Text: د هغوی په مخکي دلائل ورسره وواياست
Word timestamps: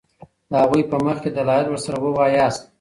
د 0.49 0.51
هغوی 0.61 0.83
په 0.91 0.97
مخکي 1.05 1.29
دلائل 1.37 1.65
ورسره 1.69 1.97
وواياست 1.99 2.61